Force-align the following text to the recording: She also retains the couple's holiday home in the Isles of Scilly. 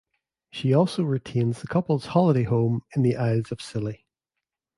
She 0.49 0.73
also 0.73 1.03
retains 1.03 1.61
the 1.61 1.67
couple's 1.67 2.07
holiday 2.07 2.41
home 2.41 2.81
in 2.95 3.03
the 3.03 3.15
Isles 3.17 3.51
of 3.51 3.61
Scilly. 3.61 4.07